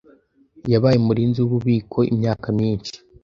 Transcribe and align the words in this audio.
Yabaye 0.71 0.97
umurinzi 0.99 1.37
wububiko 1.39 1.97
imyaka 2.13 2.47
myinshi. 2.57 2.93